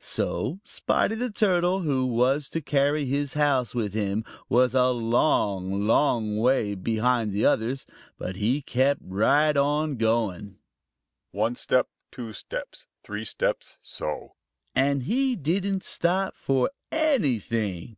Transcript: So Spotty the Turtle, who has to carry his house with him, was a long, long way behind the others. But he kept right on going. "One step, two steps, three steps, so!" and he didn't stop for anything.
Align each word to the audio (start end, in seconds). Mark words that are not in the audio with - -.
So 0.00 0.58
Spotty 0.64 1.14
the 1.14 1.30
Turtle, 1.30 1.82
who 1.82 2.20
has 2.24 2.48
to 2.48 2.60
carry 2.60 3.04
his 3.04 3.34
house 3.34 3.76
with 3.76 3.94
him, 3.94 4.24
was 4.48 4.74
a 4.74 4.88
long, 4.88 5.86
long 5.86 6.36
way 6.36 6.74
behind 6.74 7.32
the 7.32 7.46
others. 7.46 7.86
But 8.18 8.34
he 8.34 8.60
kept 8.60 9.02
right 9.04 9.56
on 9.56 9.94
going. 9.96 10.56
"One 11.30 11.54
step, 11.54 11.86
two 12.10 12.32
steps, 12.32 12.88
three 13.04 13.24
steps, 13.24 13.76
so!" 13.84 14.32
and 14.74 15.04
he 15.04 15.36
didn't 15.36 15.84
stop 15.84 16.34
for 16.34 16.72
anything. 16.90 17.96